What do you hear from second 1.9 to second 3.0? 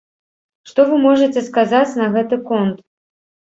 на гэты конт?